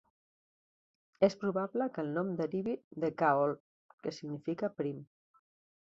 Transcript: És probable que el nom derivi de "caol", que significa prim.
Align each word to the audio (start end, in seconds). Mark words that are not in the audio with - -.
És 1.27 1.35
probable 1.43 1.87
que 1.97 2.01
el 2.05 2.09
nom 2.17 2.33
derivi 2.41 2.75
de 3.05 3.11
"caol", 3.23 3.55
que 4.03 4.15
significa 4.21 4.75
prim. 4.81 5.09